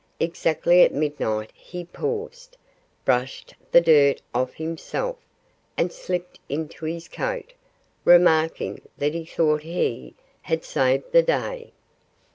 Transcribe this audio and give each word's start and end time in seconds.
Exactly 0.19 0.81
at 0.81 0.91
midnight 0.95 1.51
he 1.53 1.85
paused, 1.85 2.57
brushed 3.05 3.53
the 3.71 3.81
dirt 3.81 4.19
off 4.33 4.55
himself, 4.55 5.17
and 5.77 5.91
slipped 5.91 6.39
into 6.49 6.85
his 6.85 7.07
coat, 7.07 7.53
remarking 8.03 8.81
that 8.97 9.13
he 9.13 9.25
thought 9.25 9.61
he 9.61 10.15
"had 10.41 10.63
saved 10.63 11.11
the 11.11 11.21
day." 11.21 11.71